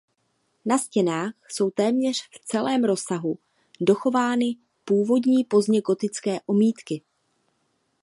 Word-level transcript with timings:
Na 0.65 0.77
stěnách 0.77 1.33
jsou 1.47 1.69
téměř 1.71 2.21
v 2.29 2.45
celém 2.45 2.83
rozsahu 2.83 3.37
dochovány 3.81 4.55
původní 4.85 5.43
pozdně 5.43 5.81
gotické 5.81 6.37
omítky. 6.45 7.01